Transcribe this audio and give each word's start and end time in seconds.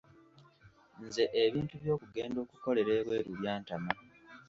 Nze 1.03 1.23
ebintu 1.43 1.73
by'okugenda 1.81 2.37
okukolera 2.45 2.91
ebweru 2.99 3.29
byantama. 3.39 3.91